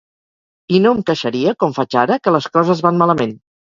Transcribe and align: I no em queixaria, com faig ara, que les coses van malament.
I 0.77 0.79
no 0.85 0.93
em 0.95 1.03
queixaria, 1.09 1.53
com 1.65 1.75
faig 1.77 1.95
ara, 2.07 2.19
que 2.25 2.35
les 2.37 2.49
coses 2.59 2.83
van 2.87 2.99
malament. 3.03 3.37